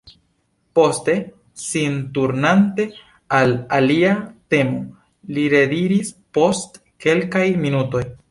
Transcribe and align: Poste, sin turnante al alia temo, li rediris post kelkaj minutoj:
Poste, 0.73 1.13
sin 1.63 1.99
turnante 2.15 2.87
al 3.41 3.53
alia 3.77 4.17
temo, 4.55 4.81
li 5.37 5.45
rediris 5.57 6.11
post 6.39 6.81
kelkaj 7.07 7.47
minutoj: 7.67 8.05